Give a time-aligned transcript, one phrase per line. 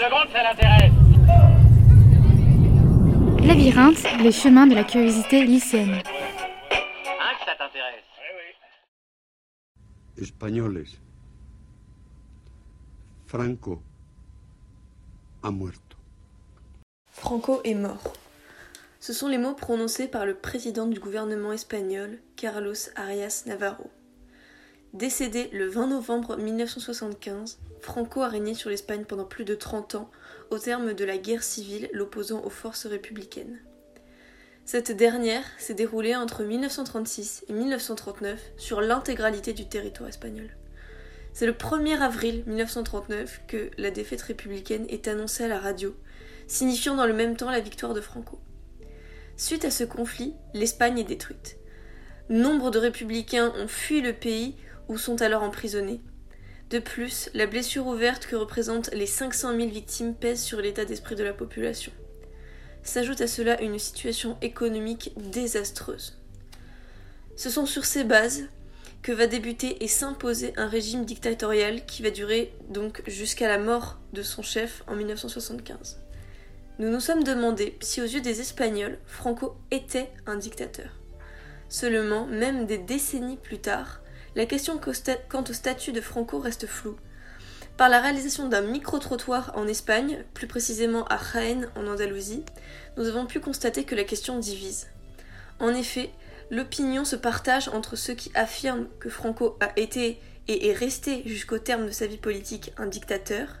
[0.00, 0.92] seconde, ça l'intéresse.
[3.46, 6.00] Labyrinthe, les chemins de la curiosité lycéenne.
[6.70, 8.04] Hein, que ça t'intéresse
[10.16, 10.86] Españoles.
[13.26, 13.82] Franco
[15.42, 15.96] ha muerto.
[17.12, 18.14] Franco est mort.
[19.00, 23.90] Ce sont les mots prononcés par le président du gouvernement espagnol, Carlos Arias Navarro.
[24.92, 30.10] Décédé le 20 novembre 1975, Franco a régné sur l'Espagne pendant plus de 30 ans,
[30.50, 33.60] au terme de la guerre civile l'opposant aux forces républicaines.
[34.64, 40.50] Cette dernière s'est déroulée entre 1936 et 1939 sur l'intégralité du territoire espagnol.
[41.32, 45.94] C'est le 1er avril 1939 que la défaite républicaine est annoncée à la radio,
[46.48, 48.40] signifiant dans le même temps la victoire de Franco.
[49.36, 51.58] Suite à ce conflit, l'Espagne est détruite.
[52.28, 54.56] Nombre de républicains ont fui le pays
[54.90, 56.00] ou sont alors emprisonnés.
[56.68, 61.14] De plus, la blessure ouverte que représentent les 500 000 victimes pèse sur l'état d'esprit
[61.14, 61.92] de la population.
[62.82, 66.18] S'ajoute à cela une situation économique désastreuse.
[67.36, 68.48] Ce sont sur ces bases
[69.02, 73.98] que va débuter et s'imposer un régime dictatorial qui va durer donc jusqu'à la mort
[74.12, 76.00] de son chef en 1975.
[76.80, 80.90] Nous nous sommes demandé si aux yeux des Espagnols, Franco était un dictateur.
[81.68, 84.00] Seulement, même des décennies plus tard,
[84.36, 84.80] la question
[85.28, 86.96] quant au statut de Franco reste floue.
[87.76, 92.44] Par la réalisation d'un micro-trottoir en Espagne, plus précisément à Jaén en Andalousie,
[92.96, 94.88] nous avons pu constater que la question divise.
[95.58, 96.10] En effet,
[96.50, 101.58] l'opinion se partage entre ceux qui affirment que Franco a été et est resté jusqu'au
[101.58, 103.56] terme de sa vie politique un dictateur,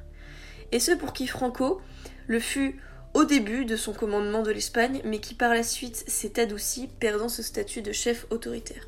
[0.72, 1.80] et ceux pour qui Franco
[2.26, 2.80] le fut
[3.14, 7.28] au début de son commandement de l'Espagne, mais qui par la suite s'est adouci, perdant
[7.28, 8.86] ce statut de chef autoritaire.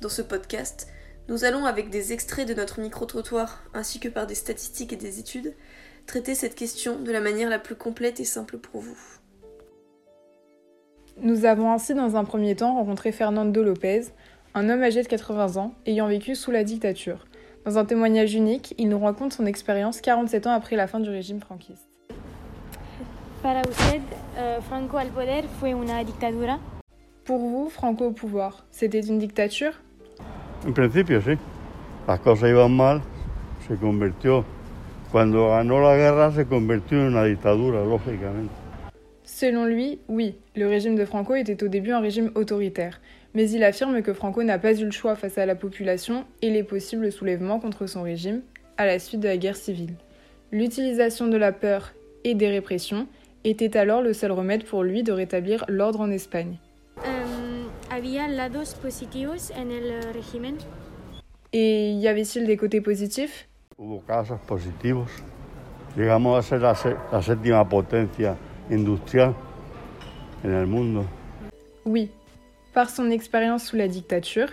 [0.00, 0.88] Dans ce podcast,
[1.28, 5.18] nous allons, avec des extraits de notre micro-trottoir, ainsi que par des statistiques et des
[5.18, 5.54] études,
[6.06, 8.98] traiter cette question de la manière la plus complète et simple pour vous.
[11.16, 14.06] Nous avons ainsi dans un premier temps rencontré Fernando Lopez,
[14.54, 17.26] un homme âgé de 80 ans ayant vécu sous la dictature.
[17.64, 21.08] Dans un témoignage unique, il nous raconte son expérience 47 ans après la fin du
[21.08, 21.88] régime franquiste.
[23.42, 24.02] Para usted,
[24.62, 26.58] Franco al poder fue una dictadura?
[27.24, 29.83] Pour vous, Franco au pouvoir, c'était une dictature?
[30.66, 31.32] En principio sí.
[32.06, 33.02] Las cosas iban mal,
[33.66, 34.44] se convirtió.
[35.10, 38.52] Cuando ganó la guerra se convirtió en una dictadura, lógicamente.
[39.24, 43.00] Selon lui, oui, le régime de Franco était au début un régime autoritaire,
[43.34, 46.50] mais il affirme que Franco n'a pas eu le choix face à la population et
[46.50, 48.42] les possibles soulèvements contre son régime
[48.76, 49.94] à la suite de la guerre civile.
[50.52, 51.94] L'utilisation de la peur
[52.24, 53.06] et des répressions
[53.44, 56.58] était alors le seul remède pour lui de rétablir l'ordre en Espagne.
[57.94, 60.56] Había lados positivos en el régimen.
[61.52, 65.08] Et y avait-il des côtés positifs Hubo casos positivos.
[65.96, 66.74] Llegamos a ser la,
[67.12, 68.36] la séptima potencia
[68.68, 69.36] industrial
[70.42, 71.04] en el mundo.
[71.84, 72.10] Oui.
[72.72, 74.48] Par son expérience sous la dictature,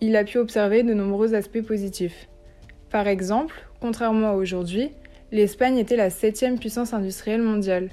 [0.00, 2.28] il a pu observer de nombreux aspects positifs.
[2.88, 4.92] Par exemple, contrairement à aujourd'hui,
[5.32, 7.90] l'Espagne était la septième puissance industrielle mondiale.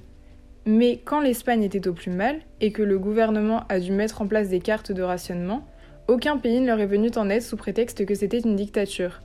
[0.66, 4.28] Mais quand l'Espagne était au plus mal et que le gouvernement a dû mettre en
[4.28, 5.68] place des cartes de rationnement,
[6.08, 9.22] aucun pays ne leur est venu en aide sous prétexte que c'était une dictature.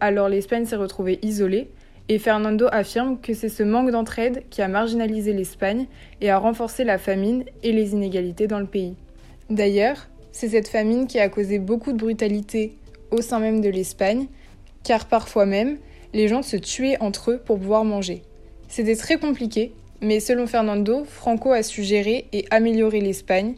[0.00, 1.70] Alors l'Espagne s'est retrouvée isolée
[2.08, 5.86] et Fernando affirme que c'est ce manque d'entraide qui a marginalisé l'Espagne
[6.20, 8.94] et a renforcé la famine et les inégalités dans le pays.
[9.50, 12.76] D'ailleurs, c'est cette famine qui a causé beaucoup de brutalité
[13.10, 14.26] au sein même de l'Espagne,
[14.84, 15.78] car parfois même,
[16.14, 18.22] les gens se tuaient entre eux pour pouvoir manger.
[18.68, 23.54] C'était très compliqué, mais selon Fernando, Franco a su gérer et améliorer l'Espagne,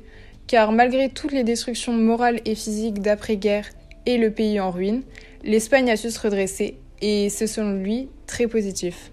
[0.47, 3.69] car malgré toutes les destructions morales et physiques d'après-guerre
[4.06, 5.03] et le pays en ruine,
[5.45, 9.12] l'Espagne a su se redresser, et c'est selon lui très positif.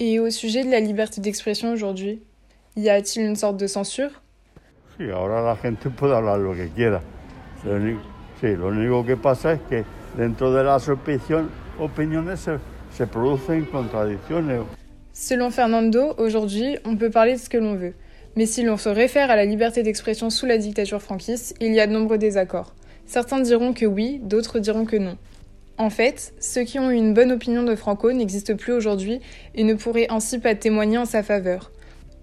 [0.00, 2.22] Et au sujet de la liberté d'expression aujourd'hui,
[2.76, 4.10] y a-t-il une sorte de censure?
[4.96, 7.02] Sí, ahora la gente puede hablar lo que quiera.
[7.64, 8.00] Lo único,
[8.40, 9.84] sí, lo único que pasa es que
[10.16, 12.48] dentro de las opiniones
[12.94, 14.64] se.
[15.12, 17.94] Selon Fernando, aujourd'hui, on peut parler de ce que l'on veut.
[18.36, 21.80] Mais si l'on se réfère à la liberté d'expression sous la dictature franquiste, il y
[21.80, 22.74] a de nombreux désaccords.
[23.06, 25.16] Certains diront que oui, d'autres diront que non.
[25.76, 29.20] En fait, ceux qui ont eu une bonne opinion de Franco n'existent plus aujourd'hui
[29.56, 31.72] et ne pourraient ainsi pas témoigner en sa faveur.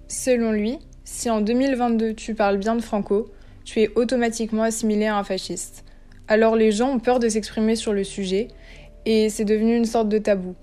[0.07, 3.29] Selon lui, si en 2022 tu parles bien de Franco,
[3.65, 5.83] tu es automatiquement assimilé à un fasciste.
[6.29, 8.47] Alors les gens ont peur de s'exprimer sur le sujet
[9.05, 10.55] et c'est devenu une sorte de tabou.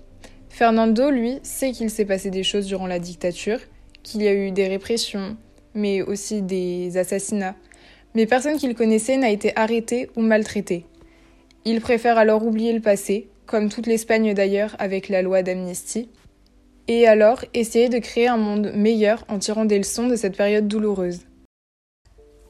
[0.49, 3.59] Fernando, lui, sait qu'il s'est passé des choses durant la dictature,
[4.03, 5.37] qu'il y a eu des répressions,
[5.73, 7.55] mais aussi des assassinats.
[8.15, 10.85] Mais personne qu'il connaissait n'a été arrêté ou maltraité.
[11.65, 16.09] Il préfère alors oublier le passé, comme toute l'Espagne d'ailleurs avec la loi d'amnistie,
[16.87, 20.67] et alors essayer de créer un monde meilleur en tirant des leçons de cette période
[20.67, 21.21] douloureuse.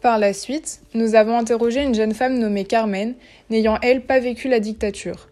[0.02, 3.16] Par la suite, nous avons interrogé une jeune femme nommée Carmen,
[3.50, 5.29] n'ayant elle pas vécu la dictature.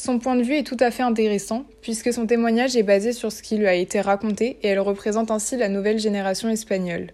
[0.00, 3.32] Son point de vue est tout à fait intéressant, puisque son témoignage est basé sur
[3.32, 7.08] ce qui lui a été raconté et elle représente ainsi la nouvelle génération espagnole.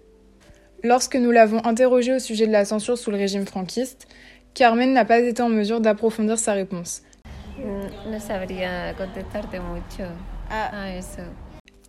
[0.82, 4.06] Lorsque nous l'avons interrogée au sujet de la censure sous le régime franquiste,
[4.52, 7.00] Carmen n'a pas été en mesure d'approfondir sa réponse.
[7.56, 8.34] Mucho
[10.50, 11.22] Ah, a eso.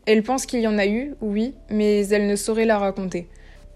[0.05, 3.27] Elle pense qu'il y en a eu, oui, mais elle ne saurait la raconter.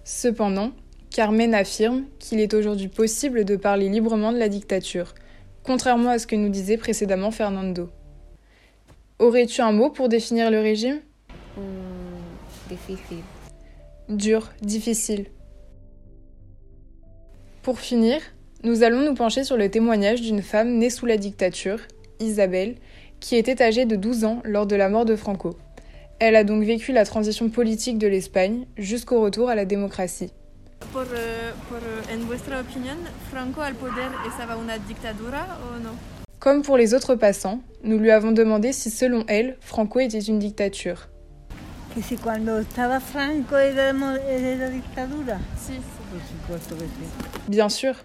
[0.06, 0.72] Cependant,
[1.10, 5.14] Carmen affirme qu'il est aujourd'hui possible de parler librement de la dictature,
[5.70, 7.92] contrairement à ce que nous disait précédemment Fernando.
[9.20, 11.00] Aurais-tu un mot pour définir le régime?
[11.58, 13.24] Mm, difícil.
[14.10, 15.28] Dur, difficile.
[17.62, 18.20] Pour finir,
[18.64, 21.82] nous allons nous pencher sur le témoignage d'une femme née sous la dictature,
[22.20, 22.74] Isabelle,
[23.20, 25.56] qui était âgée de 12 ans lors de la mort de Franco.
[26.18, 30.32] Elle a donc vécu la transition politique de l'Espagne jusqu'au retour à la démocratie.
[30.92, 32.98] Por, eh, por, eh, en vuestra opinión,
[33.32, 35.92] Franco al poder estaba una dictadura o no?
[36.40, 40.40] Comme pour les autres passants, nous lui avons demandé si selon elle, Franco était une
[40.40, 41.10] dictature.
[41.94, 45.40] Que si cuando estaba Franco era, era dictadura.
[45.58, 45.74] Si,
[46.10, 47.50] Por supuesto que sí.
[47.50, 47.96] Bien sûr.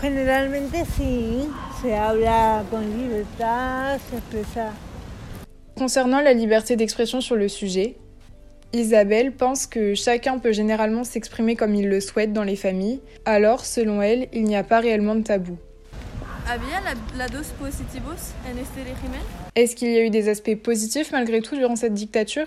[0.00, 1.48] Generalmente sí,
[1.80, 4.72] se habla con libertad, se expresa.
[5.76, 7.96] Concernant la liberté d'expression sur le sujet,
[8.74, 13.64] Isabelle pense que chacun peut généralement s'exprimer comme il le souhaite dans les familles, alors
[13.64, 15.56] selon elle, il n'y a pas réellement de tabou.
[19.54, 22.46] Est-ce qu'il y a eu des aspects positifs malgré tout durant cette dictature?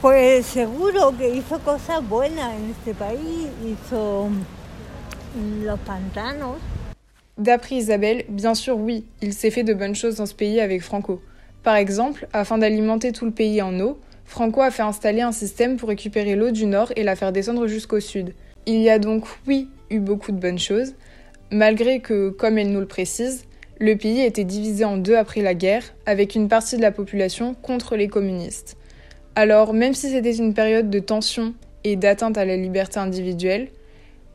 [0.00, 4.28] Pues seguro que hizo cosas buenas en este país, hizo
[5.64, 6.58] los pantanos.
[7.36, 10.82] D'après Isabelle, bien sûr oui, il s'est fait de bonnes choses dans ce pays avec
[10.82, 11.20] Franco.
[11.62, 15.76] Par exemple, afin d'alimenter tout le pays en eau, Franco a fait installer un système
[15.76, 18.34] pour récupérer l'eau du nord et la faire descendre jusqu'au sud.
[18.66, 20.94] Il y a donc, oui, eu beaucoup de bonnes choses,
[21.50, 23.44] malgré que, comme elle nous le précise,
[23.78, 27.54] le pays était divisé en deux après la guerre, avec une partie de la population
[27.54, 28.76] contre les communistes.
[29.34, 33.68] Alors, même si c'était une période de tension et d'atteinte à la liberté individuelle,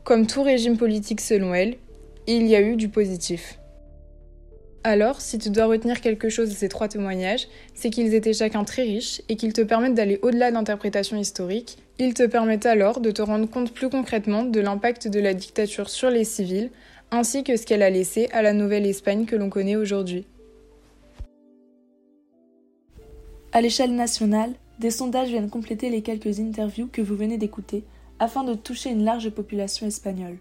[0.04, 1.76] comme tout régime politique selon elle,
[2.26, 3.59] il y a eu du positif.
[4.82, 8.64] Alors, si tu dois retenir quelque chose de ces trois témoignages, c'est qu'ils étaient chacun
[8.64, 11.76] très riches et qu'ils te permettent d'aller au-delà d'interprétations historiques.
[11.98, 15.90] Ils te permettent alors de te rendre compte plus concrètement de l'impact de la dictature
[15.90, 16.70] sur les civils,
[17.10, 20.24] ainsi que ce qu'elle a laissé à la nouvelle Espagne que l'on connaît aujourd'hui.
[23.52, 27.84] À l'échelle nationale, des sondages viennent compléter les quelques interviews que vous venez d'écouter
[28.18, 30.38] afin de toucher une large population espagnole.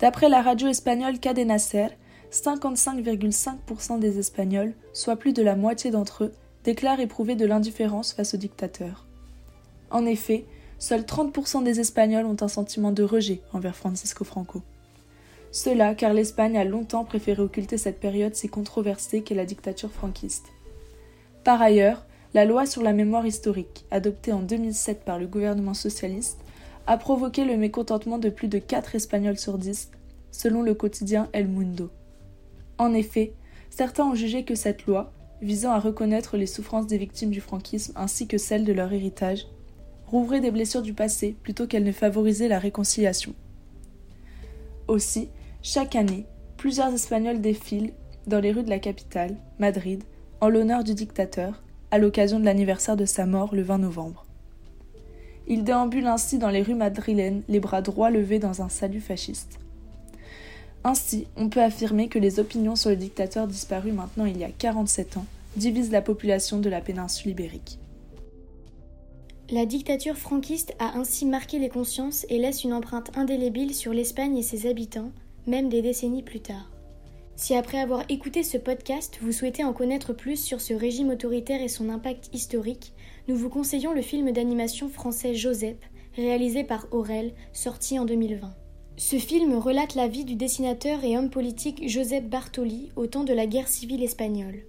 [0.00, 1.90] D'après la radio espagnole Cadena Ser,
[2.30, 6.32] 55,5% des Espagnols, soit plus de la moitié d'entre eux,
[6.64, 9.06] déclarent éprouver de l'indifférence face au dictateur.
[9.90, 10.44] En effet,
[10.78, 14.62] seuls 30% des Espagnols ont un sentiment de rejet envers Francisco Franco.
[15.52, 20.46] Cela car l'Espagne a longtemps préféré occulter cette période si controversée qu'est la dictature franquiste.
[21.44, 26.40] Par ailleurs, la loi sur la mémoire historique, adoptée en 2007 par le gouvernement socialiste,
[26.86, 29.90] a provoqué le mécontentement de plus de 4 Espagnols sur 10,
[30.30, 31.90] selon le quotidien El Mundo.
[32.78, 33.32] En effet,
[33.70, 35.12] certains ont jugé que cette loi,
[35.42, 39.46] visant à reconnaître les souffrances des victimes du franquisme ainsi que celles de leur héritage,
[40.06, 43.34] rouvrait des blessures du passé plutôt qu'elle ne favorisait la réconciliation.
[44.88, 45.28] Aussi,
[45.62, 47.92] chaque année, plusieurs Espagnols défilent
[48.26, 50.04] dans les rues de la capitale, Madrid,
[50.40, 54.26] en l'honneur du dictateur, à l'occasion de l'anniversaire de sa mort le 20 novembre.
[55.48, 59.58] Ils déambulent ainsi dans les rues madrilènes, les bras droits levés dans un salut fasciste.
[60.86, 64.52] Ainsi, on peut affirmer que les opinions sur le dictateur disparu maintenant il y a
[64.56, 65.26] 47 ans
[65.56, 67.80] divisent la population de la péninsule ibérique.
[69.50, 74.38] La dictature franquiste a ainsi marqué les consciences et laisse une empreinte indélébile sur l'Espagne
[74.38, 75.10] et ses habitants,
[75.48, 76.70] même des décennies plus tard.
[77.34, 81.62] Si après avoir écouté ce podcast, vous souhaitez en connaître plus sur ce régime autoritaire
[81.62, 82.92] et son impact historique,
[83.26, 85.78] nous vous conseillons le film d'animation français Joseph,
[86.14, 88.54] réalisé par Aurel, sorti en 2020.
[88.98, 93.34] Ce film relate la vie du dessinateur et homme politique Joseph Bartoli au temps de
[93.34, 94.62] la guerre civile espagnole.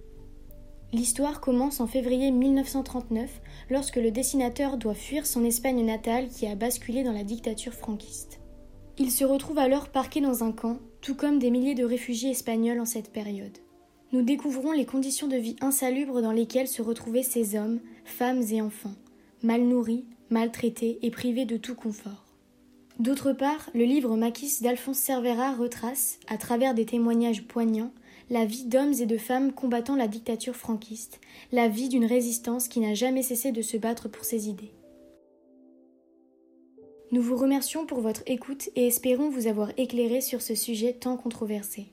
[0.92, 6.56] L'histoire commence en février 1939 lorsque le dessinateur doit fuir son Espagne natale qui a
[6.56, 8.40] basculé dans la dictature franquiste.
[8.98, 12.80] Il se retrouve alors parqué dans un camp, tout comme des milliers de réfugiés espagnols
[12.80, 13.56] en cette période.
[14.12, 18.60] Nous découvrons les conditions de vie insalubres dans lesquelles se retrouvaient ces hommes, femmes et
[18.60, 18.96] enfants,
[19.42, 22.27] mal nourris, maltraités et privés de tout confort.
[22.98, 27.92] D'autre part, le livre Maquis d'Alphonse Cervera retrace, à travers des témoignages poignants,
[28.28, 31.20] la vie d'hommes et de femmes combattant la dictature franquiste,
[31.52, 34.72] la vie d'une résistance qui n'a jamais cessé de se battre pour ses idées.
[37.12, 41.16] Nous vous remercions pour votre écoute et espérons vous avoir éclairé sur ce sujet tant
[41.16, 41.86] controversé.